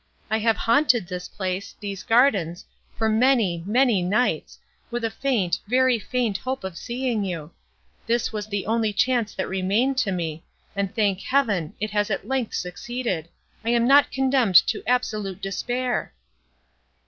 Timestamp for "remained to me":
9.47-10.43